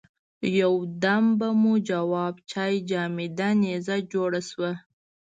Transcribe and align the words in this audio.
یو 0.59 0.73
دم 1.03 1.25
به 1.39 1.47
مو 1.61 1.73
جواب 1.89 2.33
چای 2.51 2.73
جامده 2.89 3.49
نيزه 3.61 3.97
جوړه 4.11 4.41
شوه. 4.49 4.71